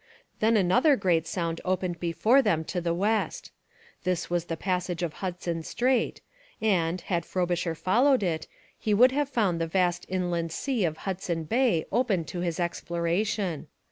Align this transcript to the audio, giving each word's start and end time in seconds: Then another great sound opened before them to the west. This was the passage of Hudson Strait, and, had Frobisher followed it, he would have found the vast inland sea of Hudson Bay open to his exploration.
Then 0.39 0.57
another 0.57 0.95
great 0.95 1.27
sound 1.27 1.61
opened 1.63 1.99
before 1.99 2.41
them 2.41 2.63
to 2.63 2.81
the 2.81 2.91
west. 2.91 3.51
This 4.03 4.31
was 4.31 4.45
the 4.45 4.57
passage 4.57 5.03
of 5.03 5.13
Hudson 5.21 5.61
Strait, 5.61 6.21
and, 6.59 6.99
had 7.01 7.23
Frobisher 7.23 7.75
followed 7.75 8.23
it, 8.23 8.47
he 8.79 8.95
would 8.95 9.11
have 9.11 9.29
found 9.29 9.61
the 9.61 9.67
vast 9.67 10.07
inland 10.09 10.51
sea 10.51 10.85
of 10.85 10.97
Hudson 11.05 11.43
Bay 11.43 11.85
open 11.91 12.23
to 12.25 12.39
his 12.39 12.59
exploration. 12.59 13.67